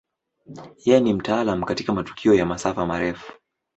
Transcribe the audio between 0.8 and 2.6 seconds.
Yeye ni mtaalamu katika matukio ya